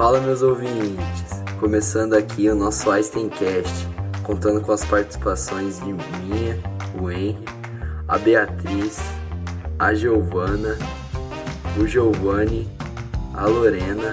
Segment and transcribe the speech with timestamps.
[0.00, 1.42] Fala, meus ouvintes!
[1.60, 3.86] Começando aqui o nosso Einsteincast,
[4.22, 6.58] contando com as participações de minha,
[6.98, 7.36] o Henry,
[8.08, 8.98] a Beatriz,
[9.78, 10.78] a Giovana,
[11.78, 12.66] o Giovanni,
[13.34, 14.12] a Lorena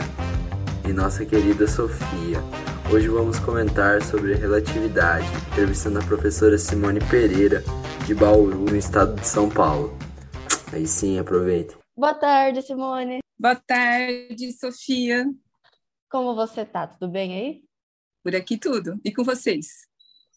[0.86, 2.44] e nossa querida Sofia.
[2.92, 7.63] Hoje vamos comentar sobre relatividade, entrevistando a professora Simone Pereira,
[8.06, 9.97] de Bauru, no estado de São Paulo.
[10.74, 11.76] Aí sim, aproveita.
[11.96, 13.19] Boa tarde, Simone.
[13.40, 15.26] Boa tarde, Sofia.
[16.09, 16.88] Como você tá?
[16.88, 17.63] Tudo bem aí?
[18.23, 18.99] Por aqui tudo.
[19.03, 19.67] E com vocês?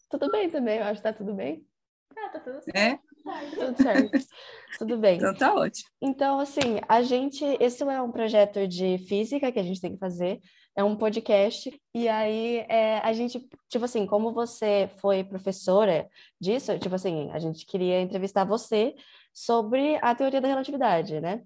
[0.09, 1.65] Tudo bem também, eu acho que tá tudo bem.
[2.17, 2.77] Ah, tá tudo certo.
[2.77, 2.99] É?
[3.55, 4.27] Tudo certo.
[4.79, 5.17] tudo bem.
[5.19, 5.89] Então tá ótimo.
[6.03, 7.45] Então, assim, a gente.
[7.61, 10.41] Esse é um projeto de física que a gente tem que fazer.
[10.75, 11.71] É um podcast.
[11.95, 16.09] E aí, é, a gente, tipo assim, como você foi professora
[16.41, 18.95] disso, tipo assim, a gente queria entrevistar você
[19.33, 21.43] sobre a teoria da relatividade, né?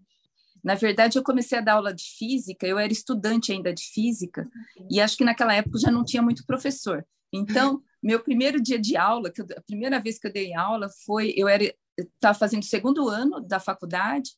[0.64, 4.48] Na verdade, eu comecei a dar aula de física, eu era estudante ainda de física,
[4.91, 7.06] e acho que naquela época já não tinha muito professor.
[7.30, 11.34] Então, meu primeiro dia de aula, eu, a primeira vez que eu dei aula foi,
[11.36, 14.30] eu era estava fazendo o segundo ano da faculdade,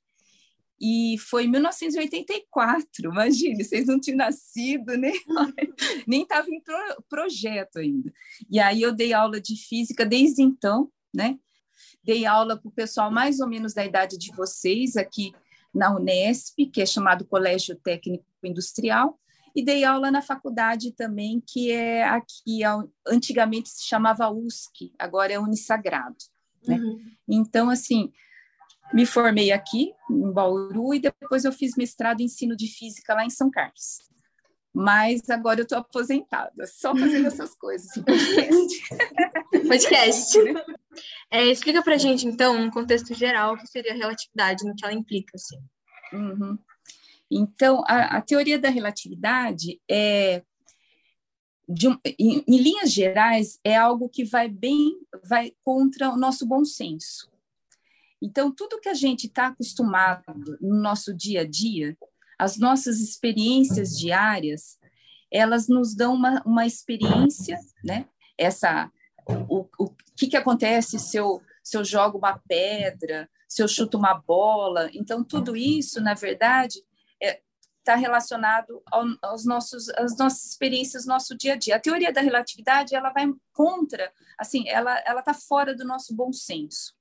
[0.80, 5.12] e foi em 1984, imagine, vocês não tinham nascido, né?
[6.06, 8.12] nem estava em pro, projeto ainda.
[8.50, 11.38] E aí eu dei aula de física desde então, né?
[12.04, 15.32] Dei aula para o pessoal mais ou menos da idade de vocês aqui
[15.76, 19.18] na Unesp, que é chamado Colégio Técnico Industrial,
[19.54, 22.60] e dei aula na faculdade também, que é aqui,
[23.06, 26.16] antigamente se chamava USC, agora é Unisagrado.
[26.66, 26.76] Né?
[26.76, 26.98] Uhum.
[27.28, 28.12] Então, assim,
[28.92, 33.24] me formei aqui, em Bauru, e depois eu fiz mestrado em ensino de física lá
[33.24, 34.06] em São Carlos.
[34.74, 37.88] Mas agora eu estou aposentada, só fazendo essas coisas,
[39.50, 40.32] podcast.
[40.34, 40.38] podcast.
[41.30, 44.84] É, explica para gente, então, um contexto geral, o que seria a relatividade, no que
[44.84, 45.58] ela implica, assim.
[46.12, 46.58] Uhum.
[47.30, 50.42] Então, a, a, teoria da relatividade é,
[51.68, 56.64] um, em, em, linhas gerais, é algo que vai bem, vai contra o nosso bom
[56.64, 57.30] senso.
[58.22, 60.24] Então, tudo que a gente está acostumado
[60.60, 61.96] no nosso dia a dia,
[62.38, 64.78] as nossas experiências diárias,
[65.30, 68.06] elas nos dão uma, uma experiência, né?
[68.38, 68.90] Essa,
[69.26, 73.98] o, o que, que acontece se eu, se eu jogo uma pedra, se eu chuto
[73.98, 74.88] uma bola.
[74.92, 76.78] Então, tudo isso, na verdade,
[77.20, 77.42] está é,
[77.84, 81.76] tá relacionado ao, aos nossos, às nossas experiências, nosso dia a dia.
[81.76, 86.94] A teoria da relatividade, ela vai contra, assim, ela está fora do nosso bom senso,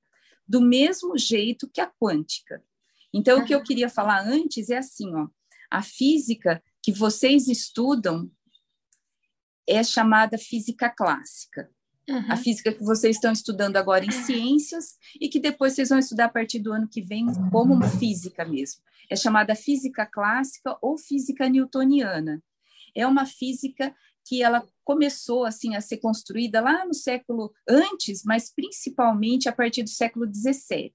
[0.46, 2.62] do mesmo jeito que a quântica.
[3.12, 3.44] Então, uhum.
[3.44, 5.28] o que eu queria falar antes é assim, ó,
[5.70, 8.30] a física que vocês estudam
[9.66, 11.70] é chamada física clássica.
[12.08, 12.24] Uhum.
[12.28, 16.26] A física que vocês estão estudando agora em ciências e que depois vocês vão estudar
[16.26, 18.80] a partir do ano que vem como física mesmo.
[19.10, 22.42] É chamada física clássica ou física newtoniana.
[22.94, 23.94] É uma física
[24.26, 29.82] que ela começou assim a ser construída lá no século antes, mas principalmente a partir
[29.82, 30.94] do século 17.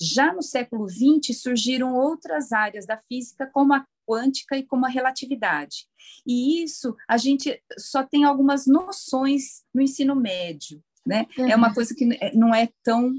[0.00, 4.88] Já no século XX surgiram outras áreas da física, como a quântica e como a
[4.88, 5.86] relatividade.
[6.26, 11.26] E isso a gente só tem algumas noções no ensino médio, né?
[11.36, 11.48] Uhum.
[11.48, 11.74] É uma uhum.
[11.74, 13.12] coisa que não é tão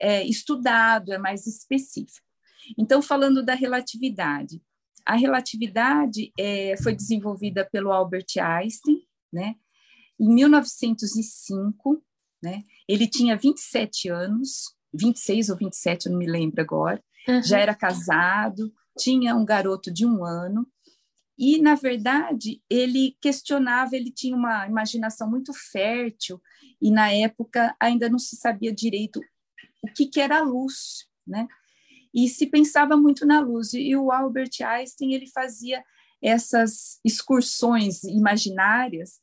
[0.00, 2.26] é, estudado, é mais específico.
[2.78, 4.62] Então, falando da relatividade,
[5.04, 9.02] a relatividade é, foi desenvolvida pelo Albert Einstein,
[9.32, 9.54] né?
[10.18, 12.02] Em 1905,
[12.42, 12.62] né?
[12.88, 17.02] Ele tinha 27 anos 26 ou 27, eu não me lembro agora.
[17.28, 17.42] Uhum.
[17.42, 20.66] Já era casado, tinha um garoto de um ano.
[21.38, 26.40] E, na verdade, ele questionava, ele tinha uma imaginação muito fértil,
[26.80, 29.20] e na época ainda não se sabia direito
[29.82, 31.48] o que, que era a luz, né?
[32.12, 33.72] E se pensava muito na luz.
[33.72, 35.82] E o Albert Einstein ele fazia
[36.20, 39.20] essas excursões imaginárias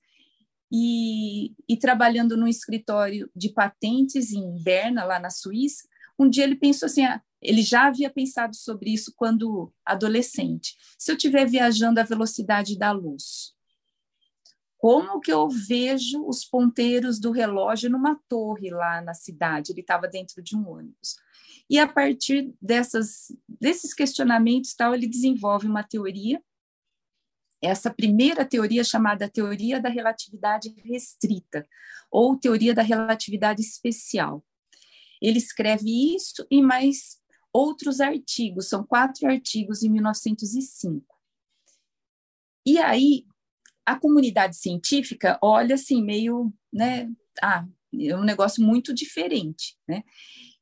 [0.72, 5.88] e, e trabalhando no escritório de patentes em Berna, lá na Suíça,
[6.18, 10.76] um dia ele pensou assim, ah, ele já havia pensado sobre isso quando adolescente.
[10.98, 13.54] Se eu estiver viajando à velocidade da luz,
[14.78, 19.72] como que eu vejo os ponteiros do relógio numa torre lá na cidade?
[19.72, 21.16] Ele estava dentro de um ônibus.
[21.70, 26.42] E a partir dessas, desses questionamentos, tal, ele desenvolve uma teoria
[27.62, 31.68] essa primeira teoria chamada teoria da relatividade restrita
[32.12, 34.46] ou teoria da relatividade especial.
[35.22, 37.18] Ele escreve isso e mais
[37.54, 41.06] outros artigos, são quatro artigos em 1905.
[42.66, 43.26] E aí
[43.86, 47.10] a comunidade científica olha assim meio, né,
[47.42, 47.66] ah,
[47.98, 50.04] é um negócio muito diferente, né?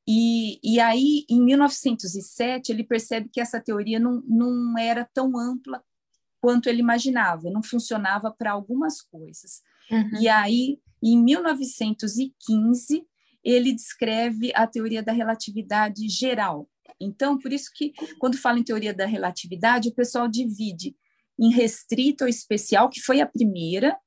[0.08, 5.84] E, e aí, em 1907, ele percebe que essa teoria não, não era tão ampla
[6.40, 9.64] quanto ele imaginava, não funcionava para algumas coisas.
[9.90, 10.22] Uhum.
[10.22, 13.04] E aí, em 1915,
[13.44, 16.70] ele descreve a teoria da relatividade geral.
[17.00, 20.96] Então, por isso que, quando fala em teoria da relatividade, o pessoal divide
[21.40, 23.98] em restrito ou especial, que foi a primeira,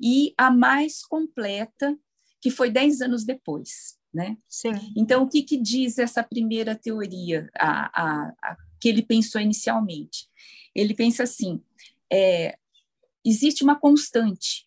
[0.00, 1.98] e a mais completa,
[2.40, 3.98] que foi dez anos depois.
[4.12, 4.36] Né?
[4.48, 4.72] Sim.
[4.96, 10.26] Então, o que, que diz essa primeira teoria, a, a, a, que ele pensou inicialmente?
[10.74, 11.62] Ele pensa assim:
[12.10, 12.56] é,
[13.24, 14.66] existe uma constante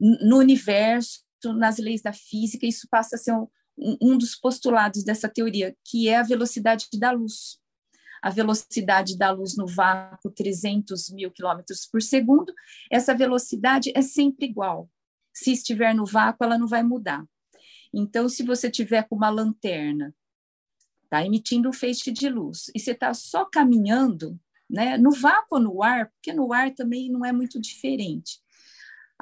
[0.00, 1.24] no universo,
[1.56, 3.46] nas leis da física, isso passa a ser um,
[3.76, 7.58] um dos postulados dessa teoria, que é a velocidade da luz.
[8.22, 12.52] A velocidade da luz no vácuo, 300 mil quilômetros por segundo,
[12.90, 14.88] essa velocidade é sempre igual.
[15.32, 17.24] Se estiver no vácuo, ela não vai mudar.
[17.92, 20.14] Então, se você tiver com uma lanterna,
[21.10, 24.38] tá emitindo um feixe de luz, e você está só caminhando,
[24.70, 28.43] né, no vácuo no ar, porque no ar também não é muito diferente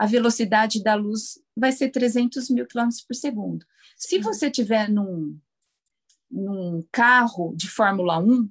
[0.03, 3.65] a velocidade da luz vai ser 300 mil quilômetros por segundo.
[3.97, 5.39] Se você tiver num,
[6.29, 8.51] num carro de Fórmula 1,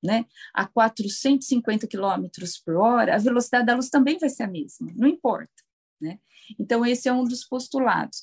[0.00, 0.24] né,
[0.54, 5.08] a 450 quilômetros por hora, a velocidade da luz também vai ser a mesma, não
[5.08, 5.50] importa.
[6.00, 6.20] Né?
[6.56, 8.22] Então, esse é um dos postulados.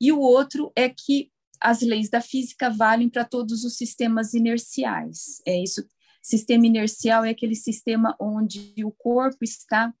[0.00, 5.42] E o outro é que as leis da física valem para todos os sistemas inerciais.
[5.44, 5.84] É isso.
[6.22, 9.92] Sistema inercial é aquele sistema onde o corpo está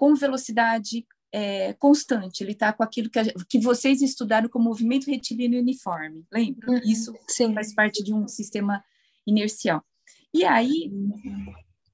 [0.00, 5.10] com velocidade é, constante, ele está com aquilo que, a, que vocês estudaram como movimento
[5.10, 6.70] retilíneo uniforme, lembra?
[6.70, 7.52] Uhum, Isso sim.
[7.52, 8.82] faz parte de um sistema
[9.26, 9.84] inercial.
[10.32, 10.90] E aí,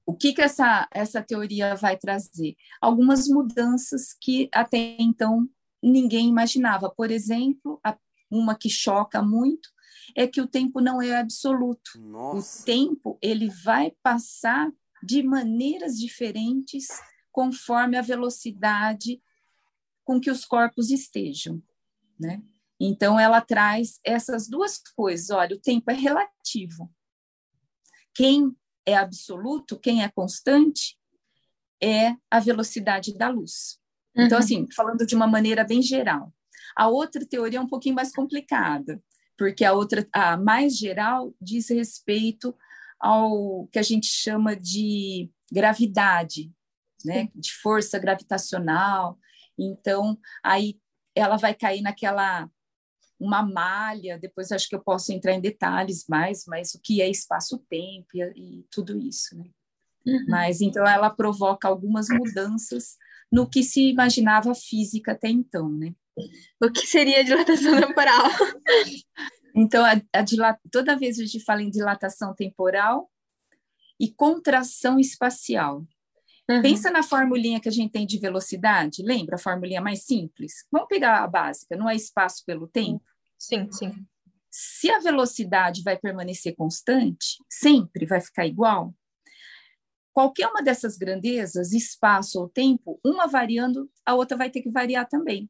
[0.05, 2.55] o que, que essa, essa teoria vai trazer?
[2.79, 5.45] Algumas mudanças que até então
[5.83, 6.89] ninguém imaginava.
[6.89, 7.97] Por exemplo, a,
[8.31, 9.67] uma que choca muito
[10.15, 11.91] é que o tempo não é absoluto.
[11.99, 12.61] Nossa.
[12.61, 14.71] O tempo ele vai passar
[15.03, 16.87] de maneiras diferentes
[17.37, 19.21] conforme a velocidade
[20.03, 21.61] com que os corpos estejam,
[22.19, 22.41] né?
[22.79, 25.29] Então ela traz essas duas coisas.
[25.29, 26.91] Olha, o tempo é relativo.
[28.11, 28.57] Quem
[28.87, 30.97] é absoluto, quem é constante,
[31.79, 33.79] é a velocidade da luz.
[34.13, 34.25] Então, uhum.
[34.25, 36.33] Então, assim, falando de uma maneira bem geral.
[36.75, 38.99] A outra teoria é um pouquinho mais complicada,
[39.37, 42.55] porque a outra, a mais geral, diz respeito
[42.99, 46.51] ao que a gente chama de gravidade,
[47.05, 49.17] né, de força gravitacional.
[49.57, 50.79] Então, aí
[51.15, 52.49] ela vai cair naquela
[53.19, 57.09] uma malha, depois acho que eu posso entrar em detalhes mais, mas o que é
[57.09, 59.45] espaço-tempo e, e, tudo isso, né?
[60.05, 60.25] Uhum.
[60.29, 62.95] Mas então ela provoca algumas mudanças
[63.31, 65.93] no que se imaginava física até então, né?
[66.61, 68.25] O que seria dilatação temporal?
[69.55, 70.59] então, a, a dilat...
[70.71, 73.11] toda vez a gente fala em dilatação temporal
[73.99, 75.85] e contração espacial.
[76.49, 76.61] Uhum.
[76.61, 80.65] Pensa na formulinha que a gente tem de velocidade, lembra a formulinha mais simples?
[80.71, 83.03] Vamos pegar a básica, não é espaço pelo tempo?
[83.37, 84.05] Sim, sim.
[84.49, 88.95] Se a velocidade vai permanecer constante, sempre vai ficar igual,
[90.13, 95.07] qualquer uma dessas grandezas, espaço ou tempo, uma variando, a outra vai ter que variar
[95.07, 95.49] também,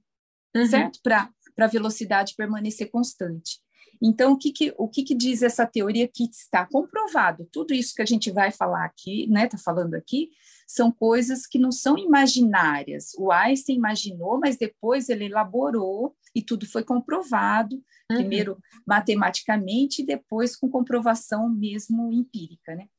[0.55, 0.65] uhum.
[0.65, 0.99] certo?
[1.01, 3.61] Para a velocidade permanecer constante.
[4.01, 7.47] Então, o que, que o que, que, diz essa teoria que está comprovado?
[7.51, 10.29] Tudo isso que a gente vai falar aqui, né, está falando aqui,
[10.67, 13.13] são coisas que não são imaginárias.
[13.17, 17.77] O Einstein imaginou, mas depois ele elaborou e tudo foi comprovado,
[18.11, 18.17] uhum.
[18.17, 22.89] primeiro matematicamente e depois com comprovação mesmo empírica, né?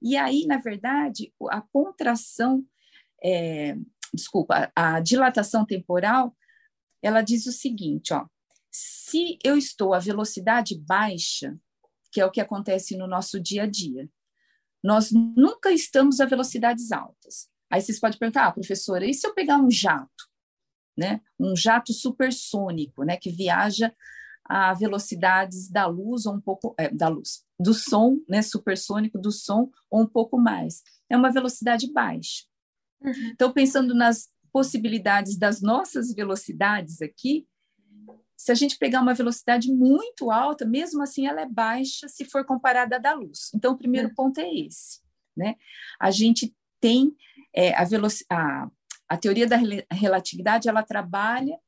[0.00, 2.64] E aí, na verdade, a contração,
[3.22, 3.76] é,
[4.14, 6.34] desculpa, a dilatação temporal,
[7.02, 8.26] ela diz o seguinte, ó,
[8.70, 11.58] se eu estou a velocidade baixa,
[12.10, 14.08] que é o que acontece no nosso dia a dia,
[14.82, 17.48] nós nunca estamos a velocidades altas.
[17.70, 20.28] Aí vocês podem perguntar, ah, professora, e se eu pegar um jato,
[20.96, 21.20] né?
[21.38, 23.16] Um jato supersônico, né?
[23.16, 23.94] Que viaja
[24.44, 28.40] a velocidades da luz ou um pouco é, da luz, do som, né?
[28.42, 30.82] Supersônico do som ou um pouco mais.
[31.08, 32.44] É uma velocidade baixa.
[33.00, 33.30] Uhum.
[33.32, 37.46] Então, pensando nas possibilidades das nossas velocidades aqui,
[38.38, 42.44] se a gente pegar uma velocidade muito alta, mesmo assim ela é baixa se for
[42.44, 43.50] comparada à da luz.
[43.52, 44.14] Então, o primeiro é.
[44.14, 45.00] ponto é esse.
[45.36, 45.56] Né?
[45.98, 47.16] A gente tem
[47.52, 47.82] é, a,
[48.30, 48.70] a,
[49.08, 49.56] a teoria da
[49.90, 51.58] relatividade, ela trabalha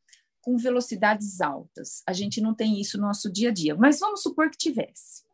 [0.40, 2.04] com velocidades altas.
[2.06, 5.24] A gente não tem isso no nosso dia a dia, mas vamos supor que tivesse.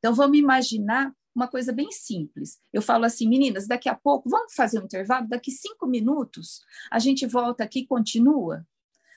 [0.00, 2.58] Então, vamos imaginar uma coisa bem simples.
[2.72, 6.98] Eu falo assim, meninas, daqui a pouco, vamos fazer um intervalo, daqui cinco minutos, a
[6.98, 8.66] gente volta aqui e continua.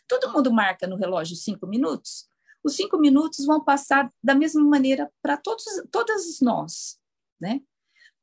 [0.07, 2.29] Todo mundo marca no relógio cinco minutos.
[2.63, 6.99] Os cinco minutos vão passar da mesma maneira para todos, todas nós,
[7.39, 7.61] né?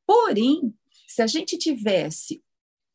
[0.07, 0.75] Porém,
[1.07, 2.43] se a gente tivesse,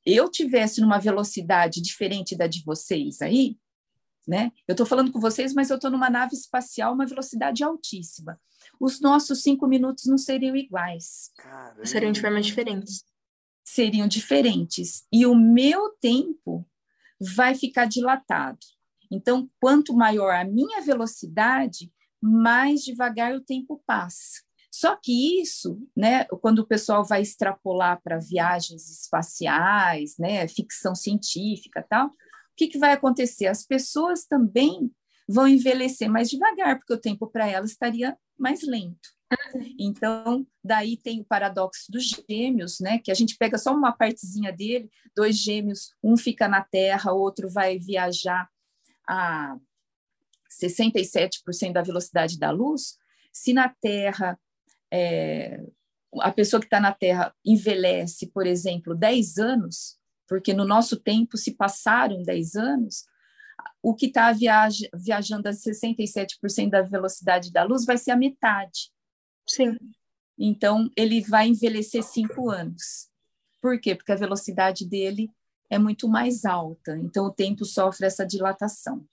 [0.05, 3.58] eu tivesse numa velocidade diferente da de vocês aí,
[4.27, 4.51] né?
[4.67, 8.39] Eu estou falando com vocês, mas eu estou numa nave espacial, uma velocidade altíssima.
[8.79, 11.31] Os nossos cinco minutos não seriam iguais.
[11.38, 11.86] Caramba.
[11.86, 13.03] Seriam de formas diferentes.
[13.63, 15.05] Seriam diferentes.
[15.12, 16.67] E o meu tempo
[17.19, 18.60] vai ficar dilatado.
[19.11, 24.41] Então, quanto maior a minha velocidade, mais devagar o tempo passa.
[24.71, 31.85] Só que isso, né, quando o pessoal vai extrapolar para viagens espaciais, né, ficção científica,
[31.89, 32.13] tal, o
[32.55, 33.47] que, que vai acontecer?
[33.47, 34.91] As pessoas também
[35.27, 39.09] vão envelhecer mais devagar, porque o tempo para elas estaria mais lento.
[39.79, 42.97] Então, daí tem o paradoxo dos gêmeos, né?
[42.97, 47.19] Que a gente pega só uma partezinha dele, dois gêmeos, um fica na Terra, o
[47.19, 48.49] outro vai viajar
[49.09, 49.57] a
[50.49, 52.97] 67% da velocidade da luz.
[53.33, 54.39] Se na Terra
[54.91, 55.63] é,
[56.21, 59.97] a pessoa que está na Terra envelhece, por exemplo, 10 anos,
[60.27, 63.05] porque no nosso tempo se passaram 10 anos,
[63.81, 68.91] o que está viaja, viajando a 67% da velocidade da luz vai ser a metade.
[69.47, 69.77] Sim.
[70.37, 73.09] Então, ele vai envelhecer 5 anos.
[73.61, 73.95] Por quê?
[73.95, 75.29] Porque a velocidade dele
[75.69, 79.05] é muito mais alta, então o tempo sofre essa dilatação.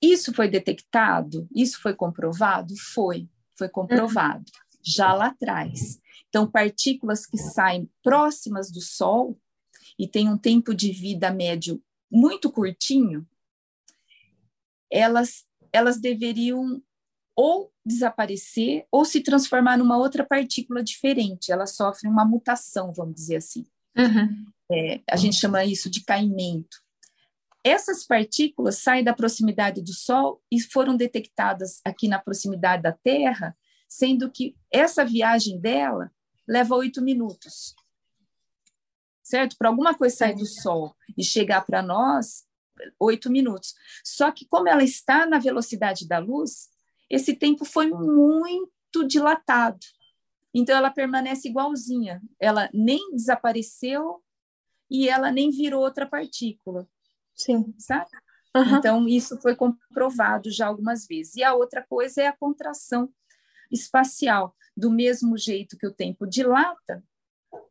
[0.00, 1.48] Isso foi detectado?
[1.54, 2.74] Isso foi comprovado?
[2.76, 4.44] Foi foi comprovado
[4.82, 5.98] já lá atrás.
[6.28, 9.38] Então, partículas que saem próximas do Sol
[9.98, 13.26] e têm um tempo de vida médio muito curtinho,
[14.90, 16.82] elas, elas deveriam
[17.36, 21.50] ou desaparecer ou se transformar numa outra partícula diferente.
[21.50, 23.66] Elas sofrem uma mutação, vamos dizer assim.
[23.96, 24.46] Uhum.
[24.70, 26.82] É, a gente chama isso de caimento.
[27.62, 33.56] Essas partículas saem da proximidade do Sol e foram detectadas aqui na proximidade da Terra,
[33.88, 36.12] sendo que essa viagem dela
[36.46, 37.74] leva oito minutos.
[39.22, 39.56] Certo?
[39.56, 42.44] Para alguma coisa sair do Sol e chegar para nós,
[43.00, 43.74] oito minutos.
[44.04, 46.68] Só que, como ela está na velocidade da luz,
[47.08, 49.78] esse tempo foi muito dilatado.
[50.52, 52.22] Então, ela permanece igualzinha.
[52.38, 54.22] Ela nem desapareceu
[54.94, 56.86] e ela nem virou outra partícula.
[57.34, 57.74] Sim.
[57.76, 58.08] Sabe?
[58.54, 58.76] Uhum.
[58.76, 61.34] Então, isso foi comprovado já algumas vezes.
[61.34, 63.12] E a outra coisa é a contração
[63.72, 64.54] espacial.
[64.76, 67.02] Do mesmo jeito que o tempo dilata,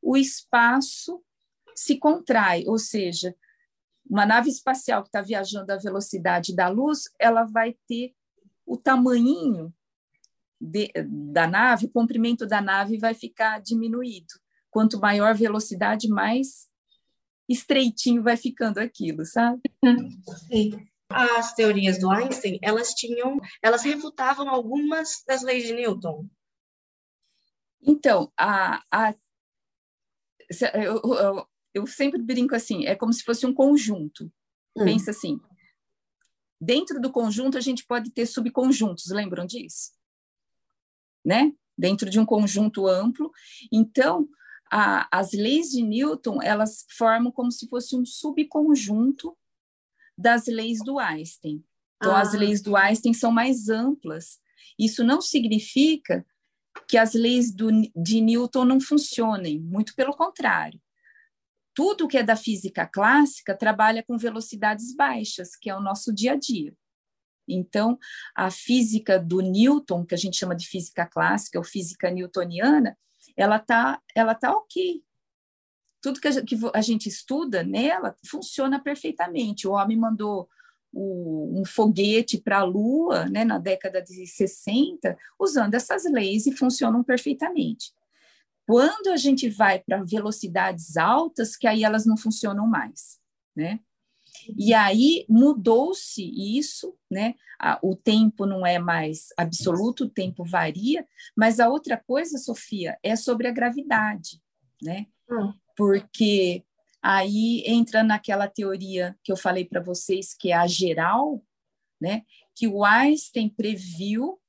[0.01, 1.23] o espaço
[1.73, 3.33] se contrai, ou seja,
[4.09, 8.13] uma nave espacial que está viajando à velocidade da luz, ela vai ter
[8.65, 9.73] o tamanhinho
[10.59, 14.33] de, da nave, o comprimento da nave vai ficar diminuído.
[14.69, 16.67] Quanto maior a velocidade, mais
[17.47, 19.61] estreitinho vai ficando aquilo, sabe?
[20.47, 20.87] Sim.
[21.09, 26.27] As teorias do Einstein, elas tinham, elas refutavam algumas das leis de Newton.
[27.81, 29.13] Então, a, a
[30.73, 34.31] eu, eu, eu sempre brinco assim, é como se fosse um conjunto.
[34.75, 34.85] Hum.
[34.85, 35.39] Pensa assim,
[36.59, 39.91] dentro do conjunto a gente pode ter subconjuntos, lembram disso?
[41.23, 41.53] Né?
[41.77, 43.31] Dentro de um conjunto amplo.
[43.71, 44.27] Então,
[44.75, 49.37] a, as leis de Newton elas formam como se fosse um subconjunto
[50.17, 51.63] das leis do Einstein.
[51.97, 52.21] Então, ah.
[52.21, 54.39] as leis do Einstein são mais amplas.
[54.77, 56.25] Isso não significa
[56.87, 60.81] que as leis do, de Newton não funcionem, muito pelo contrário.
[61.75, 66.33] Tudo que é da física clássica trabalha com velocidades baixas, que é o nosso dia
[66.33, 66.75] a dia.
[67.47, 67.99] Então,
[68.35, 72.97] a física do Newton, que a gente chama de física clássica ou física newtoniana,
[73.35, 75.03] ela tá, ela tá ok.
[76.01, 79.67] Tudo que a, que a gente estuda nela funciona perfeitamente.
[79.67, 80.49] O homem mandou
[80.91, 86.55] o, um foguete para a Lua, né, na década de 60, usando essas leis e
[86.55, 87.91] funcionam perfeitamente.
[88.65, 93.19] Quando a gente vai para velocidades altas, que aí elas não funcionam mais,
[93.55, 93.79] né?
[94.57, 96.23] E aí mudou-se
[96.57, 97.35] isso, né?
[97.81, 103.15] o tempo não é mais absoluto, o tempo varia, mas a outra coisa, Sofia, é
[103.15, 104.41] sobre a gravidade,
[104.81, 105.07] né?
[105.29, 105.53] Hum.
[105.75, 106.63] Porque
[107.01, 111.41] aí entra naquela teoria que eu falei para vocês, que é a geral,
[112.01, 112.23] né?
[112.53, 114.39] Que o Einstein previu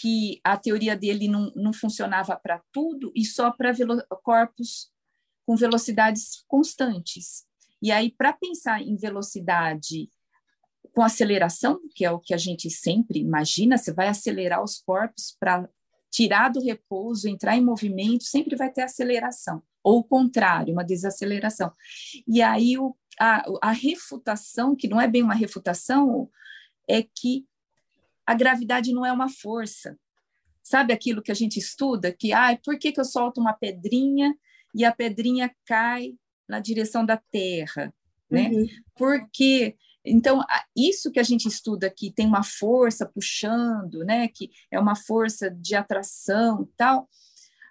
[0.00, 3.72] que a teoria dele não, não funcionava para tudo e só para
[4.22, 4.90] corpos
[5.44, 7.47] com velocidades constantes.
[7.80, 10.10] E aí, para pensar em velocidade
[10.92, 15.36] com aceleração, que é o que a gente sempre imagina, você vai acelerar os corpos
[15.38, 15.68] para
[16.10, 21.70] tirar do repouso, entrar em movimento, sempre vai ter aceleração, ou o contrário, uma desaceleração.
[22.26, 26.28] E aí o, a, a refutação, que não é bem uma refutação,
[26.88, 27.46] é que
[28.26, 29.98] a gravidade não é uma força.
[30.62, 32.12] Sabe aquilo que a gente estuda?
[32.12, 34.34] Que, ah, por que, que eu solto uma pedrinha
[34.74, 36.14] e a pedrinha cai
[36.48, 37.92] na direção da Terra,
[38.30, 38.48] né?
[38.48, 38.66] Uhum.
[38.94, 40.42] Porque então
[40.74, 44.28] isso que a gente estuda aqui tem uma força puxando, né?
[44.28, 47.08] Que é uma força de atração, tal.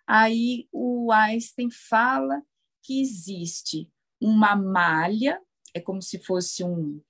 [0.05, 2.41] Aí o Einstein fala
[2.83, 3.91] que existe
[4.21, 5.41] uma malha,
[5.73, 7.01] é como se fosse um,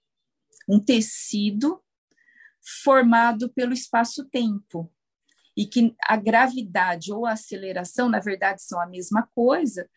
[0.67, 1.81] um tecido
[2.83, 4.91] formado pelo espaço-tempo
[5.55, 9.89] e que a gravidade ou a aceleração, na verdade, são a mesma coisa,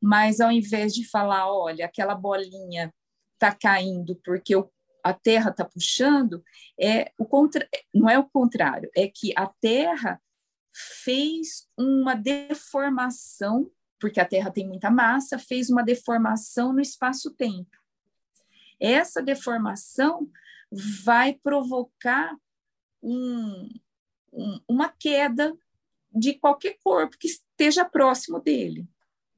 [0.00, 2.92] mas ao invés de falar, olha, aquela bolinha
[3.34, 4.70] está caindo porque o,
[5.02, 6.42] a Terra está puxando,
[6.78, 10.20] é o contra, não é o contrário, é que a Terra
[10.72, 17.76] fez uma deformação, porque a Terra tem muita massa, fez uma deformação no espaço-tempo.
[18.78, 20.30] Essa deformação
[21.04, 22.34] vai provocar
[23.02, 23.68] um,
[24.32, 25.56] um, uma queda
[26.12, 28.88] de qualquer corpo que esteja próximo dele,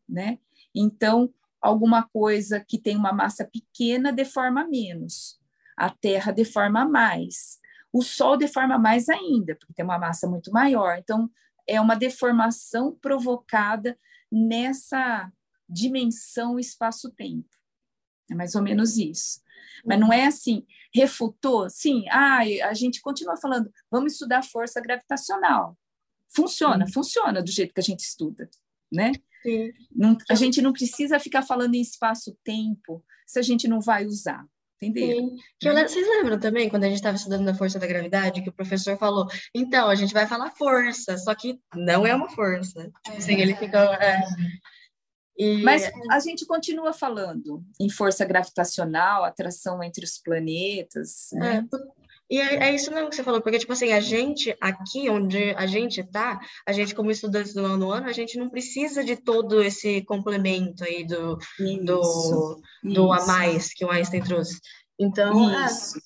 [0.08, 0.38] né?
[0.74, 5.38] Então, alguma coisa que tem uma massa pequena deforma menos,
[5.76, 7.58] a Terra deforma mais,
[7.92, 10.96] o Sol deforma mais ainda, porque tem uma massa muito maior.
[10.98, 11.30] Então,
[11.66, 13.98] é uma deformação provocada
[14.30, 15.30] nessa
[15.68, 17.48] dimensão espaço-tempo.
[18.30, 19.42] É mais ou menos isso.
[19.84, 25.76] Mas não é assim, refutou, sim, ah, a gente continua falando, vamos estudar força gravitacional.
[26.34, 26.92] Funciona, sim.
[26.92, 28.48] funciona do jeito que a gente estuda,
[28.90, 29.12] né?
[29.94, 34.44] Não, a gente não precisa ficar falando em espaço-tempo se a gente não vai usar.
[34.82, 35.36] Entendeu?
[35.60, 38.48] Que eu, vocês lembram também, quando a gente estava estudando a força da gravidade, que
[38.48, 42.90] o professor falou, então, a gente vai falar força, só que não é uma força.
[43.04, 43.78] Tipo assim, ele fica.
[44.02, 44.20] É,
[45.38, 45.62] e...
[45.62, 51.28] Mas a gente continua falando em força gravitacional, atração entre os planetas.
[51.32, 51.64] Né?
[51.72, 55.08] É, e é, é, isso mesmo que você falou, porque, tipo assim, a gente, aqui
[55.10, 59.04] onde a gente tá, a gente, como estudantes do nono ano, a gente não precisa
[59.04, 64.60] de todo esse complemento aí do, isso, do, do a mais que o Einstein trouxe.
[64.98, 65.66] Então, é.
[65.66, 65.98] isso.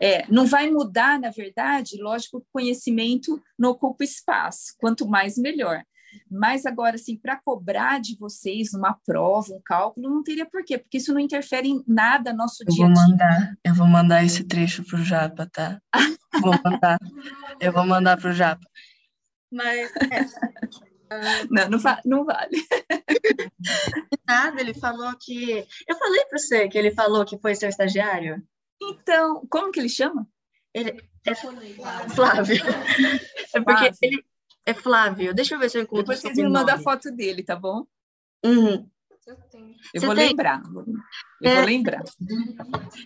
[0.00, 5.82] É, não vai mudar, na verdade, lógico, o conhecimento não ocupa espaço, quanto mais melhor.
[6.30, 10.98] Mas agora, assim, para cobrar de vocês uma prova, um cálculo, não teria porquê, porque
[10.98, 13.02] isso não interfere em nada no nosso eu dia a dia.
[13.02, 15.80] Mandar, eu vou mandar esse trecho pro Japa, tá?
[16.42, 16.98] vou mandar.
[17.60, 18.66] Eu vou mandar pro Japa.
[19.50, 20.24] Mas é.
[21.50, 22.56] Não, não, não vale.
[24.28, 25.66] Nada, ele falou que.
[25.88, 28.42] Eu falei para você que ele falou que foi seu estagiário.
[28.80, 30.28] Então, como que ele chama?
[30.74, 32.56] Ele é Flávio.
[33.54, 34.24] É porque ele,
[34.70, 35.34] é Flávio.
[35.34, 36.04] Deixa eu ver se eu encontro.
[36.04, 37.86] Depois vocês me mandam a foto dele, tá bom?
[38.44, 38.88] Uhum.
[39.94, 40.28] Eu vou tem?
[40.28, 40.62] lembrar.
[41.42, 42.02] Eu é, vou lembrar.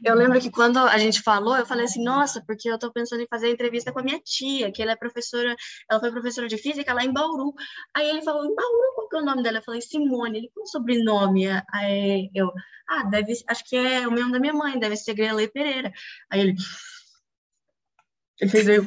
[0.04, 3.22] Eu lembro que quando a gente falou, eu falei assim, nossa, porque eu estou pensando
[3.22, 5.56] em fazer entrevista com a minha tia, que ela é professora,
[5.90, 7.52] ela foi professora de física lá em Bauru.
[7.94, 9.58] Aí ele falou, em Bauru, qual que é o nome dela?
[9.58, 11.46] Eu falei, Simone, ele com sobrenome.
[11.72, 12.52] Aí eu,
[12.88, 15.92] ah, deve, acho que é o mesmo da minha mãe, deve ser Grelei Pereira.
[16.30, 16.54] Aí ele,
[18.40, 18.84] ele fez eu.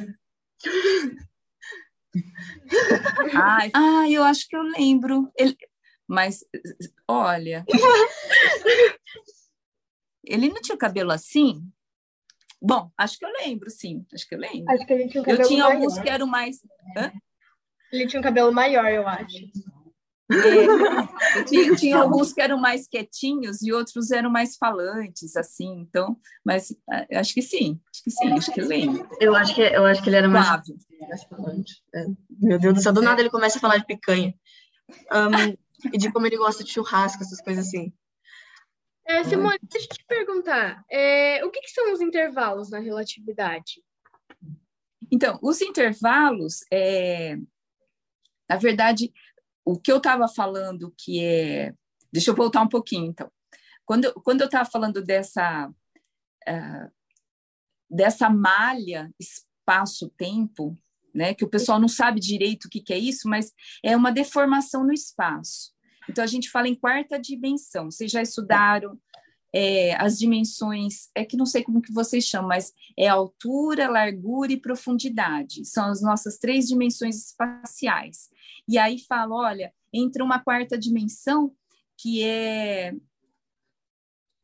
[3.34, 5.30] Ai, ah, eu acho que eu lembro.
[5.36, 5.56] Ele,
[6.06, 6.44] mas,
[7.08, 7.64] olha.
[10.24, 11.62] ele não tinha cabelo assim?
[12.60, 14.04] Bom, acho que eu lembro, sim.
[14.12, 14.72] Acho que eu lembro.
[14.72, 15.74] Acho que ele tinha um cabelo Eu tinha maior.
[15.74, 16.60] alguns que eram mais.
[16.96, 17.12] Hã?
[17.92, 19.36] Ele tinha um cabelo maior, eu acho.
[20.30, 26.18] É, tinha, tinha, alguns que eram mais quietinhos e outros eram mais falantes, assim, então,
[26.44, 29.08] mas ah, acho que sim, acho que sim, acho que eu lembro.
[29.20, 30.48] Eu acho que, eu acho que ele era mais,
[31.08, 31.82] mais falante.
[31.94, 32.06] É.
[32.40, 34.34] Meu Deus do céu, do nada ele começa a falar de picanha.
[35.12, 35.56] Um,
[35.92, 37.92] e de como ele gosta de churrasco, essas coisas assim.
[39.06, 43.80] É, Simone, deixa eu te perguntar, é, o que, que, são os intervalos na relatividade?
[45.12, 47.36] Então, os intervalos, é,
[48.48, 49.12] na verdade,
[49.66, 51.74] o que eu estava falando que é.
[52.12, 53.30] Deixa eu voltar um pouquinho, então.
[53.84, 56.92] Quando, quando eu estava falando dessa, uh,
[57.90, 60.78] dessa malha espaço-tempo,
[61.12, 63.52] né, que o pessoal não sabe direito o que, que é isso, mas
[63.84, 65.74] é uma deformação no espaço.
[66.08, 67.90] Então, a gente fala em quarta dimensão.
[67.90, 68.98] Vocês já estudaram
[69.58, 74.52] é, as dimensões, é que não sei como que vocês chamam, mas é altura, largura
[74.52, 75.64] e profundidade.
[75.64, 78.28] São as nossas três dimensões espaciais.
[78.68, 81.56] E aí fala, olha, entra uma quarta dimensão
[81.96, 82.92] que é,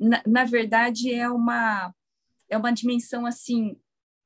[0.01, 1.95] na, na verdade, é uma
[2.49, 3.77] é uma dimensão assim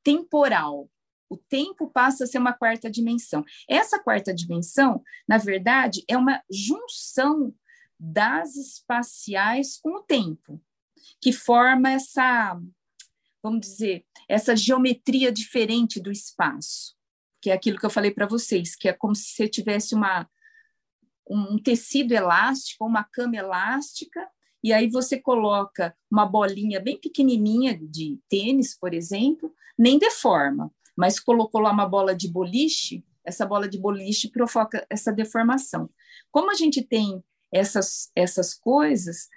[0.05, 0.89] temporal.
[1.29, 3.45] O tempo passa a ser uma quarta dimensão.
[3.69, 7.53] Essa quarta dimensão, na verdade, é uma junção
[7.99, 10.63] das espaciais com o tempo
[11.21, 12.59] que forma essa,
[13.43, 16.95] vamos dizer, essa geometria diferente do espaço,
[17.41, 20.29] que é aquilo que eu falei para vocês, que é como se você tivesse uma
[21.29, 24.29] um tecido elástico, uma cama elástica,
[24.63, 31.21] e aí você coloca uma bolinha bem pequenininha de tênis, por exemplo, nem deforma, mas
[31.21, 35.91] colocou lá uma bola de boliche, essa bola de boliche provoca essa deformação.
[36.31, 39.29] Como a gente tem essas, essas coisas,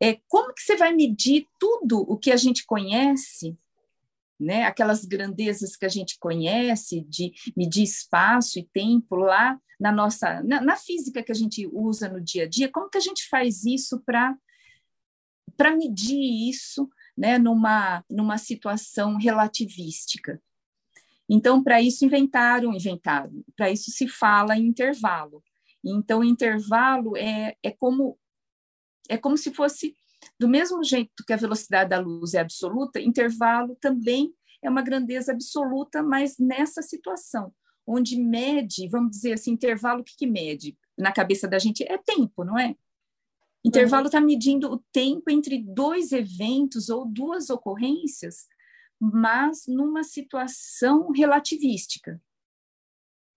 [0.00, 3.56] é, como que você vai medir tudo o que a gente conhece,
[4.38, 4.64] né?
[4.64, 10.60] aquelas grandezas que a gente conhece, de medir espaço e tempo lá na nossa, na,
[10.60, 13.64] na física que a gente usa no dia a dia, como que a gente faz
[13.64, 14.36] isso para
[15.56, 20.40] para medir isso né, numa, numa situação relativística.
[21.28, 25.44] Então, para isso inventaram, inventaram, para isso se fala em intervalo.
[25.84, 28.18] Então, intervalo é, é como
[29.10, 29.96] é como se fosse
[30.38, 35.32] do mesmo jeito que a velocidade da luz é absoluta, intervalo também é uma grandeza
[35.32, 37.52] absoluta, mas nessa situação,
[37.86, 41.82] onde mede, vamos dizer assim, intervalo, o que, que mede na cabeça da gente?
[41.82, 42.76] É tempo, não é?
[43.64, 44.26] Intervalo está uhum.
[44.26, 48.46] medindo o tempo entre dois eventos ou duas ocorrências,
[49.00, 52.20] mas numa situação relativística.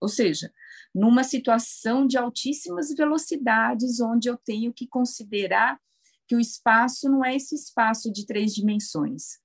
[0.00, 0.52] Ou seja,
[0.94, 5.78] numa situação de altíssimas velocidades, onde eu tenho que considerar
[6.26, 9.38] que o espaço não é esse espaço de três dimensões,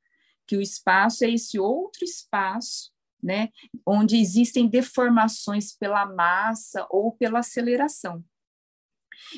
[0.47, 3.49] que o espaço é esse outro espaço, né,
[3.85, 8.23] onde existem deformações pela massa ou pela aceleração.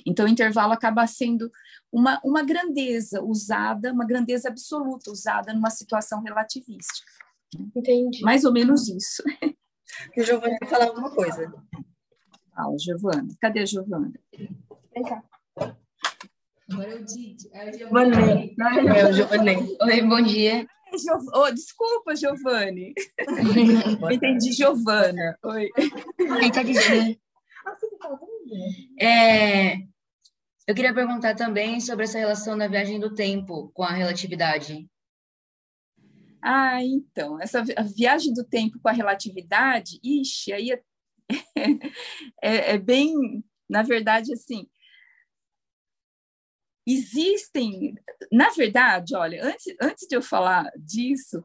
[0.06, 1.52] Então, o intervalo acaba sendo
[1.92, 7.12] uma, uma grandeza usada, uma grandeza absoluta, usada numa situação relativística.
[7.76, 8.22] Entendi.
[8.22, 9.24] Mais ou menos isso.
[10.16, 11.52] O Giovanni quer falar alguma coisa.
[12.62, 13.28] Fala, Giovana.
[13.42, 14.14] Cadê a Giovana?
[14.94, 15.24] Vem cá.
[16.72, 17.50] Agora o Didi.
[17.52, 18.56] É o Giovanni.
[18.96, 19.78] É o Giovanni.
[19.82, 20.68] Oi, bom dia.
[21.34, 22.94] Oh, desculpa, Giovanni.
[24.14, 25.40] Entendi, Giovana.
[25.44, 25.70] Oi.
[26.44, 27.20] Eita, dizer.
[29.00, 29.78] É,
[30.68, 34.88] eu queria perguntar também sobre essa relação da viagem do tempo com a relatividade.
[36.44, 37.64] Ah, então, essa
[37.96, 40.82] viagem do tempo com a relatividade, ixi, aí é,
[42.42, 44.70] é, é bem, na verdade, assim,
[46.86, 47.96] existem,
[48.32, 51.44] na verdade, olha, antes, antes de eu falar disso,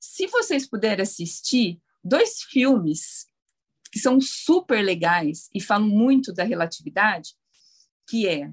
[0.00, 3.26] se vocês puderem assistir dois filmes
[3.90, 7.34] que são super legais e falam muito da relatividade,
[8.08, 8.50] que é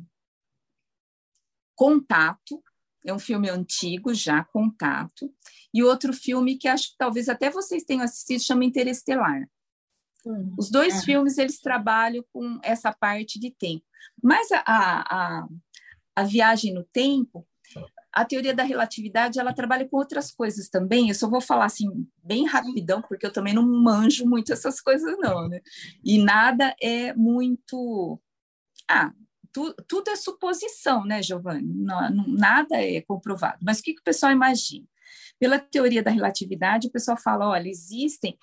[1.75, 2.63] Contato,
[3.05, 5.33] é um filme antigo já, Contato,
[5.73, 9.47] e outro filme que acho que talvez até vocês tenham assistido, chama Interestelar.
[10.25, 11.01] Hum, Os dois é.
[11.01, 13.83] filmes, eles trabalham com essa parte de tempo.
[14.21, 15.47] Mas a, a,
[16.15, 17.47] a viagem no tempo,
[18.11, 21.09] a teoria da relatividade ela trabalha com outras coisas também.
[21.09, 25.17] Eu só vou falar assim bem rapidão, porque eu também não manjo muito essas coisas
[25.19, 25.59] não, né?
[26.03, 28.19] E nada é muito
[28.89, 29.11] ah,
[29.55, 31.73] tu, tudo é suposição, né, Giovanni?
[31.73, 33.59] Não, não, nada é comprovado.
[33.61, 34.85] Mas o que, que o pessoal imagina?
[35.39, 38.37] Pela teoria da relatividade, o pessoal fala, olha, existem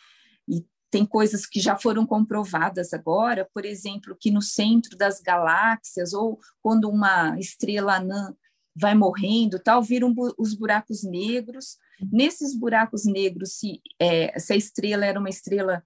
[0.92, 6.38] tem coisas que já foram comprovadas agora, por exemplo, que no centro das galáxias ou
[6.60, 8.36] quando uma estrela anã
[8.76, 11.78] vai morrendo, tal, viram os buracos negros.
[12.12, 15.82] Nesses buracos negros, se, é, se a estrela era uma estrela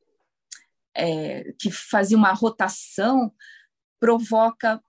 [0.92, 3.32] é, que fazia uma rotação,
[4.00, 4.82] provoca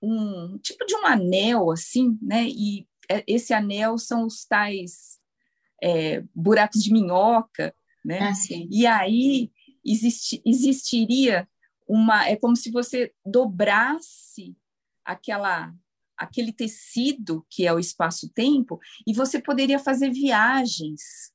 [0.00, 2.46] um tipo de um anel, assim, né?
[2.46, 5.18] E é, esse anel são os tais
[5.82, 7.74] é, buracos de minhoca,
[8.04, 8.20] né?
[8.20, 8.32] Ah,
[8.70, 9.50] e aí
[10.44, 11.48] existiria
[11.88, 14.56] uma, é como se você dobrasse
[15.04, 15.72] aquela
[16.16, 21.30] aquele tecido que é o espaço-tempo e você poderia fazer viagens,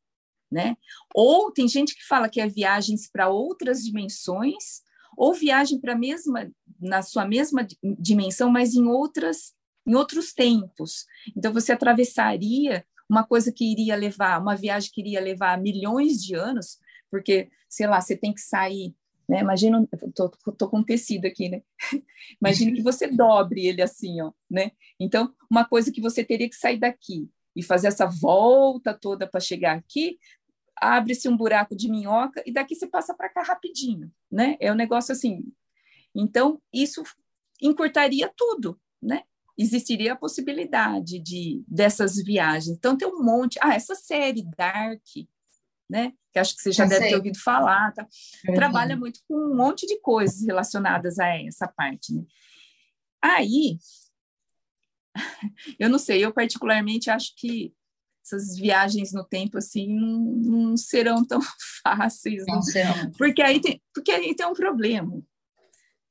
[0.52, 0.76] né?
[1.14, 4.82] Ou tem gente que fala que é viagens para outras dimensões,
[5.16, 7.66] ou viagem para a mesma na sua mesma
[8.00, 9.54] dimensão, mas em outras
[9.86, 11.06] em outros tempos.
[11.36, 16.34] Então você atravessaria uma coisa que iria levar, uma viagem que iria levar milhões de
[16.34, 16.80] anos,
[17.12, 18.96] porque sei lá, você tem que sair
[19.32, 19.40] né?
[19.40, 21.62] Imagina, tô, tô com tecido aqui, né?
[22.42, 24.72] Imagina que você dobre ele assim, ó, né?
[25.00, 29.40] Então, uma coisa que você teria que sair daqui e fazer essa volta toda para
[29.40, 30.20] chegar aqui,
[30.76, 34.58] abre-se um buraco de minhoca e daqui você passa para cá rapidinho, né?
[34.60, 35.46] É um negócio assim.
[36.14, 37.02] Então, isso
[37.62, 39.24] encurtaria tudo, né?
[39.58, 42.76] Existiria a possibilidade de dessas viagens.
[42.76, 43.58] Então, tem um monte.
[43.62, 45.02] Ah, essa série Dark,
[45.92, 46.14] né?
[46.32, 47.10] Que acho que você já eu deve sei.
[47.10, 48.08] ter ouvido falar, tá?
[48.48, 48.56] Uhum.
[48.56, 52.24] Trabalha muito com um monte de coisas relacionadas a essa parte, né?
[53.22, 53.78] Aí,
[55.78, 57.74] eu não sei, eu particularmente acho que
[58.24, 60.20] essas viagens no tempo assim não,
[60.70, 61.42] não serão tão
[61.84, 63.12] fáceis, não, não serão.
[63.18, 65.22] Porque aí tem, porque aí tem um problema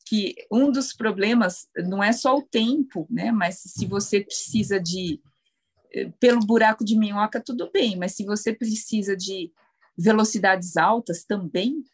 [0.07, 3.31] que um dos problemas não é só o tempo, né?
[3.31, 5.21] Mas se você precisa de
[5.95, 9.53] eh, pelo buraco de minhoca tudo bem, mas se você precisa de
[9.97, 11.85] velocidades altas também,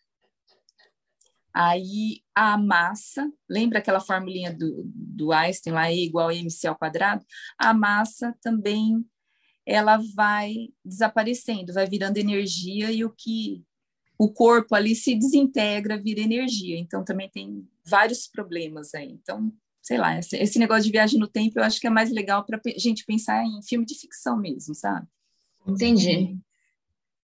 [1.57, 6.77] aí a massa, lembra aquela formulinha do, do Einstein lá, E igual a mc ao
[6.77, 7.25] quadrado?
[7.59, 9.03] A massa também
[9.65, 13.65] ela vai desaparecendo, vai virando energia e o que
[14.19, 16.79] o corpo ali se desintegra, vira energia.
[16.79, 19.11] Então também tem vários problemas aí.
[19.11, 22.11] Então, sei lá, esse, esse negócio de viagem no tempo eu acho que é mais
[22.11, 25.07] legal para a gente pensar em filme de ficção mesmo, sabe?
[25.67, 26.39] Entendi.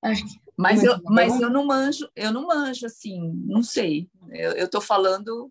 [0.03, 4.11] Acho que mas eu, mas eu não manjo, eu não manjo assim, não sei.
[4.31, 5.51] Eu estou falando.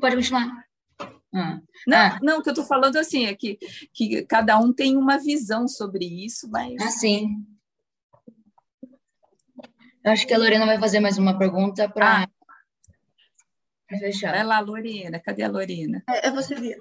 [0.00, 0.64] Pode continuar.
[1.34, 1.60] Ah.
[1.86, 2.18] Não, ah.
[2.22, 3.58] não, o que eu estou falando assim é que,
[3.92, 6.80] que cada um tem uma visão sobre isso, mas.
[6.80, 7.44] Ah, sim.
[10.04, 13.98] Eu acho que a Lorena vai fazer mais uma pergunta para ah.
[13.98, 14.30] fechar.
[14.30, 15.18] Vai lá, Lorena.
[15.18, 16.04] Cadê a Lorena?
[16.08, 16.78] É, é você, Bia.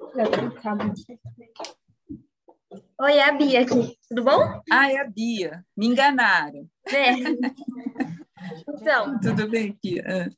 [3.01, 3.97] Oi, é a Bia aqui.
[4.09, 4.61] Tudo bom?
[4.69, 5.65] Ah, é a Bia.
[5.75, 6.69] Me enganaram.
[6.87, 7.11] É.
[8.67, 9.19] Então.
[9.19, 10.03] Tudo bem, Bia?
[10.07, 10.29] Ah.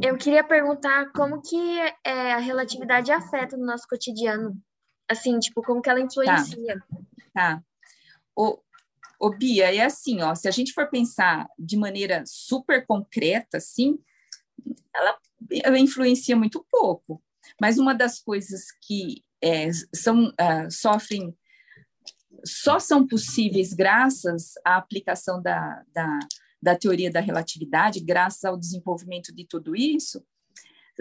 [0.00, 4.56] Eu queria perguntar como que é, a relatividade afeta no nosso cotidiano.
[5.08, 6.78] Assim, tipo, como que ela influencia.
[7.32, 7.56] Tá.
[7.56, 7.62] tá.
[8.36, 8.58] O,
[9.18, 13.98] Ô, Bia, é assim, ó, se a gente for pensar de maneira super concreta, assim,
[14.94, 15.18] ela,
[15.64, 17.22] ela influencia muito pouco.
[17.60, 21.36] Mas uma das coisas que é, são, uh, sofrem,
[22.44, 26.18] só são possíveis graças à aplicação da, da,
[26.62, 30.24] da teoria da relatividade, graças ao desenvolvimento de tudo isso,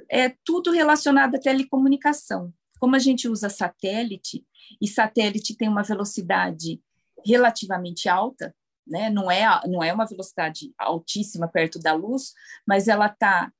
[0.10, 2.54] é tudo relacionado à telecomunicação.
[2.80, 4.46] Como a gente usa satélite,
[4.82, 6.82] e satélite tem uma velocidade
[7.26, 8.54] relativamente alta,
[8.86, 9.10] né?
[9.10, 12.34] não, é, não é uma velocidade altíssima perto da luz,
[12.68, 13.52] mas ela está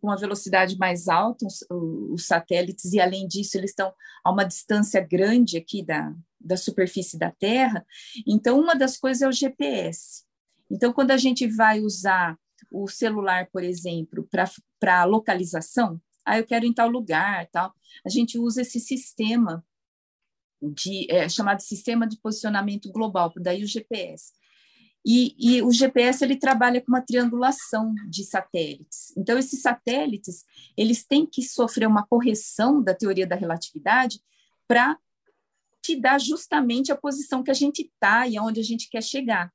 [0.00, 3.92] com uma velocidade mais alta, os, os, satélites, e além disso, eles estão
[4.24, 6.14] a uma distância grande aqui da,
[6.48, 7.86] da superfície da Terra.
[8.26, 10.24] Então, uma das coisas é o GPS.
[10.70, 12.36] Então, quando a gente vai usar
[12.70, 14.28] o celular, por exemplo,
[14.80, 17.72] para localização, ah, eu quero ir em tal lugar, tal,
[18.04, 19.64] a gente usa esse sistema
[20.60, 24.32] de, é, chamado Sistema de Posicionamento Global, daí o GPS.
[25.06, 29.16] E, e, o GPS ele trabalha com uma triangulação de satélites.
[29.16, 30.44] Então esses satélites
[30.76, 34.20] eles têm que sofrer uma correção da teoria da relatividade
[34.66, 34.98] para
[35.88, 39.50] te dar justamente a posição que a gente está e aonde a gente quer chegar.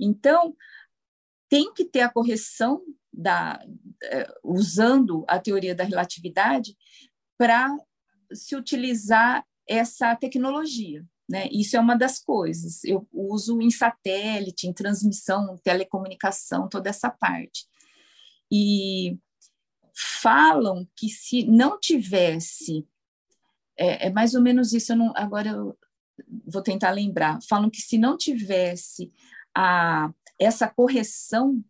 [0.00, 0.56] Então
[1.46, 3.62] tem que ter a correção da
[4.02, 6.74] é, usando a teoria da relatividade
[7.36, 7.68] para
[8.32, 11.04] se utilizar essa tecnologia.
[11.28, 11.48] Né?
[11.52, 12.82] Isso é uma das coisas.
[12.82, 17.66] Eu uso em satélite, em transmissão, telecomunicação, toda essa parte.
[18.50, 19.18] E
[19.94, 22.86] falam que se não tivesse,
[23.76, 25.76] é, é mais ou menos isso, eu não, agora eu
[26.46, 29.12] vou tentar lembrar, falam que se não tivesse
[29.54, 31.62] a, essa correção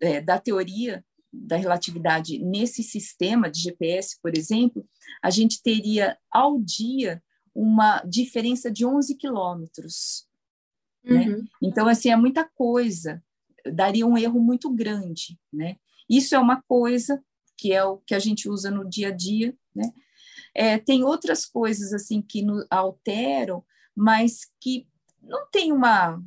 [0.00, 4.86] é, da teoria da relatividade nesse sistema de GPS, por exemplo,
[5.22, 7.22] a gente teria ao dia
[7.54, 10.26] uma diferença de 11 quilômetros.
[11.02, 11.28] Né?
[11.28, 11.44] Uhum.
[11.62, 13.22] Então, assim, é muita coisa,
[13.72, 15.38] daria um erro muito grande.
[15.52, 15.76] Né?
[16.08, 17.22] Isso é uma coisa
[17.56, 19.56] que é o que a gente usa no dia a dia.
[19.74, 19.90] Né?
[20.54, 23.64] É, tem outras coisas assim que no, alteram,
[23.96, 24.86] mas que
[25.22, 26.22] não tem uma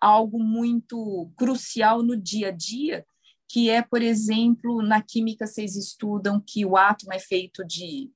[0.00, 3.06] algo muito crucial no dia a dia,
[3.48, 8.10] que é, por exemplo, na química vocês estudam que o átomo é feito de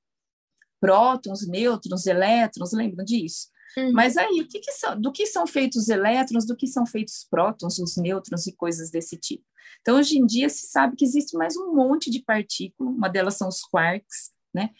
[0.79, 3.47] prótons, nêutrons, elétrons, lembram disso?
[3.77, 3.91] Uhum.
[3.91, 6.85] Mas aí, o que, que são, do que são feitos os elétrons, do que são
[6.85, 9.43] feitos os prótons, os nêutrons e coisas desse tipo?
[9.81, 13.35] Então, hoje em dia, se sabe que existe mais um monte de partículas, uma delas
[13.35, 14.71] são os quarks, né?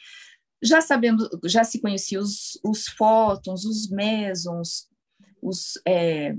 [0.62, 4.90] Já sabemos, já se conhecia os, os fótons, os mesons,
[5.42, 6.36] os é,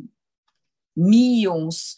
[0.96, 1.96] míons,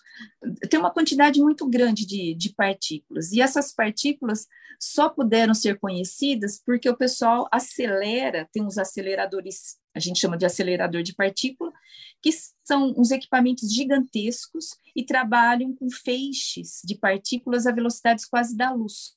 [0.69, 3.33] tem uma quantidade muito grande de, de partículas.
[3.33, 4.47] E essas partículas
[4.79, 10.45] só puderam ser conhecidas porque o pessoal acelera, tem uns aceleradores, a gente chama de
[10.45, 11.73] acelerador de partícula,
[12.21, 12.31] que
[12.65, 19.17] são uns equipamentos gigantescos e trabalham com feixes de partículas a velocidades quase da luz.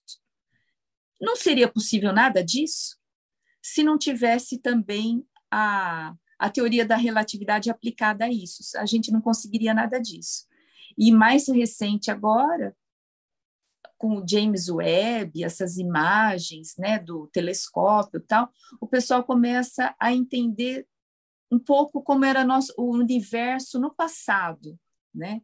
[1.19, 2.97] Não seria possível nada disso
[3.61, 8.77] se não tivesse também a, a teoria da relatividade aplicada a isso.
[8.77, 10.45] A gente não conseguiria nada disso.
[10.97, 12.75] E mais recente agora,
[13.97, 20.87] com o James Webb, essas imagens né, do telescópio tal, o pessoal começa a entender
[21.51, 24.77] um pouco como era nosso, o universo no passado,
[25.13, 25.41] né?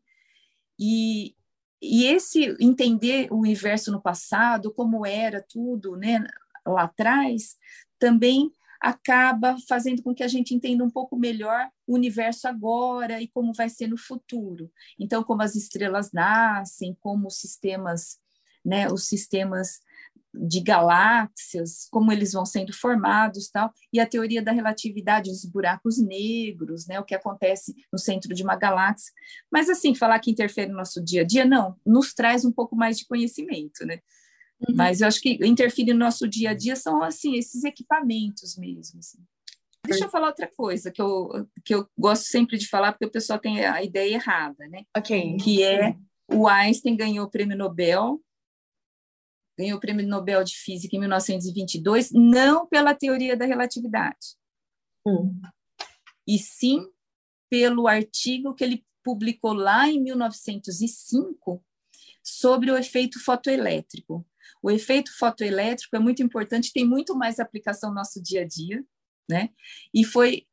[0.79, 1.35] E,
[1.81, 6.23] e esse entender o universo no passado, como era tudo, né,
[6.65, 7.57] lá atrás,
[7.97, 13.27] também acaba fazendo com que a gente entenda um pouco melhor o universo agora e
[13.27, 14.71] como vai ser no futuro.
[14.99, 18.19] Então, como as estrelas nascem, como os sistemas,
[18.65, 19.81] né, os sistemas
[20.33, 25.97] de galáxias, como eles vão sendo formados, tal, e a teoria da relatividade dos buracos
[26.01, 29.11] negros, né, o que acontece no centro de uma galáxia.
[29.51, 32.75] Mas assim, falar que interfere no nosso dia a dia, não, nos traz um pouco
[32.75, 33.99] mais de conhecimento, né?
[34.67, 34.75] Uhum.
[34.75, 38.99] Mas eu acho que interfere no nosso dia a dia são assim esses equipamentos mesmo.
[38.99, 39.17] Assim.
[39.85, 43.11] Deixa eu falar outra coisa que eu, que eu gosto sempre de falar, porque o
[43.11, 44.83] pessoal tem a ideia errada, né?
[44.95, 45.37] Ok.
[45.37, 45.95] Que é
[46.31, 48.21] o Einstein ganhou o prêmio Nobel
[49.57, 54.35] ganhou o Prêmio Nobel de Física em 1922, não pela teoria da relatividade,
[55.05, 55.39] hum.
[56.27, 56.87] e sim
[57.49, 61.63] pelo artigo que ele publicou lá em 1905
[62.23, 64.25] sobre o efeito fotoelétrico.
[64.61, 68.85] O efeito fotoelétrico é muito importante, tem muito mais aplicação no nosso dia a dia,
[69.29, 69.49] né?
[69.93, 70.45] E foi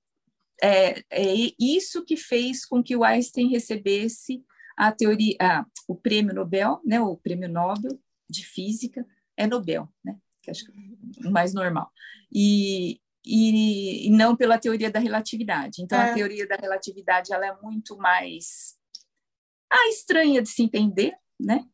[0.63, 4.43] é, é isso que fez com que o Einstein recebesse
[4.77, 7.01] a teoria, a, o prêmio Nobel, né?
[7.01, 10.19] O prêmio Nobel de física é Nobel, né?
[10.43, 11.91] Que acho que é o mais normal.
[12.33, 15.83] E, e, e, não pela teoria da relatividade.
[15.83, 16.11] Então, é.
[16.11, 18.77] a teoria da relatividade ela é muito mais
[19.71, 21.67] ah, estranha de se entender, né?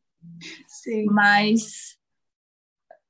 [0.66, 1.06] Sim.
[1.06, 1.96] Mas,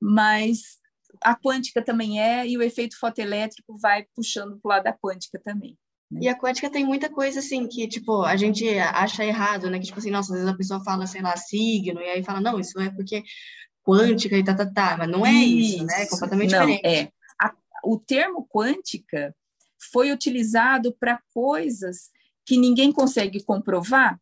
[0.01, 0.79] mas
[1.23, 5.41] a quântica também é, e o efeito fotoelétrico vai puxando para o lado da quântica
[5.43, 5.79] também.
[6.11, 6.21] Né?
[6.23, 9.79] E a quântica tem muita coisa assim que, tipo, a gente acha errado, né?
[9.79, 12.41] Que, tipo assim, nossa, às vezes a pessoa fala, sei lá, signo, e aí fala,
[12.41, 13.23] não, isso é porque
[13.83, 14.97] quântica e tá, tá, tá.
[14.97, 16.03] Mas não é isso, isso né?
[16.03, 16.87] É completamente não, diferente.
[16.87, 17.13] É.
[17.41, 19.35] A, o termo quântica
[19.93, 22.11] foi utilizado para coisas
[22.47, 24.21] que ninguém consegue comprovar,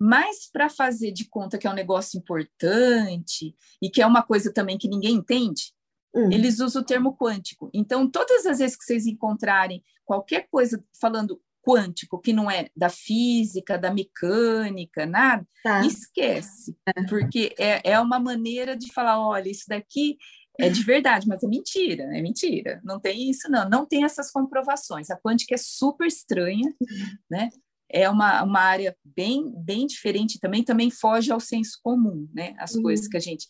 [0.00, 4.52] mas para fazer de conta que é um negócio importante e que é uma coisa
[4.52, 5.74] também que ninguém entende,
[6.14, 6.30] Hum.
[6.30, 7.68] Eles usam o termo quântico.
[7.74, 12.90] Então, todas as vezes que vocês encontrarem qualquer coisa falando quântico, que não é da
[12.90, 15.84] física, da mecânica, nada, tá.
[15.86, 16.76] esquece.
[17.08, 20.18] Porque é, é uma maneira de falar: olha, isso daqui
[20.60, 22.80] é de verdade, mas é mentira, é mentira.
[22.84, 23.68] Não tem isso, não.
[23.68, 25.10] Não tem essas comprovações.
[25.10, 26.72] A quântica é super estranha,
[27.30, 27.48] né?
[27.94, 32.54] é uma, uma área bem, bem diferente também, também foge ao senso comum, né?
[32.58, 32.82] As uhum.
[32.82, 33.46] coisas que a gente.